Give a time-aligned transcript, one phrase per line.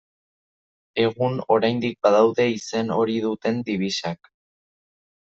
[1.01, 4.31] Egun oraindik, badaude izen hori duten dibisak.